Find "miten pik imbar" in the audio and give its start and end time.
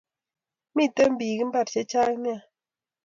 0.75-1.67